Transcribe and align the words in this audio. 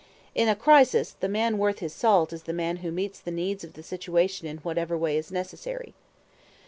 In 0.33 0.47
a 0.49 0.55
crisis, 0.55 1.11
the 1.11 1.29
man 1.29 1.59
worth 1.59 1.77
his 1.77 1.93
salt 1.93 2.33
is 2.33 2.41
the 2.41 2.53
man 2.53 2.77
who 2.77 2.89
meets 2.91 3.19
the 3.19 3.29
needs 3.29 3.63
of 3.63 3.73
the 3.73 3.83
situation 3.83 4.47
in 4.47 4.57
whatever 4.57 4.97
way 4.97 5.15
is 5.15 5.31
necessary. 5.31 5.93